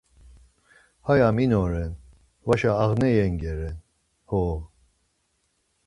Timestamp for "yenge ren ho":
3.17-4.43